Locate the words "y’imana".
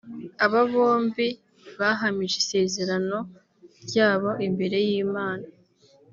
4.87-5.47